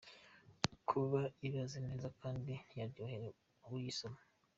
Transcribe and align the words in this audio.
Kuba 0.89 1.19
ibaze 1.47 1.77
neza 1.87 2.07
kandi 2.21 2.51
yaryohera 2.79 3.27
uyisoma;. 3.73 4.19